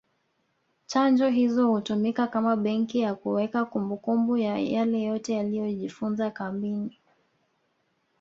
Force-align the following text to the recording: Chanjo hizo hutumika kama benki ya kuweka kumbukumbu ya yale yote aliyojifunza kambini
Chanjo 0.85 1.27
hizo 1.29 1.67
hutumika 1.71 2.27
kama 2.27 2.55
benki 2.55 2.99
ya 2.99 3.15
kuweka 3.15 3.65
kumbukumbu 3.65 4.37
ya 4.37 4.57
yale 4.59 5.01
yote 5.03 5.39
aliyojifunza 5.39 6.31
kambini 6.31 6.99